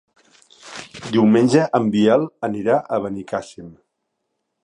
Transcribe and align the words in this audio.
Diumenge 1.15 1.65
en 1.79 1.85
Biel 1.97 2.25
anirà 2.49 2.79
a 2.97 3.01
Benicàssim. 3.05 3.69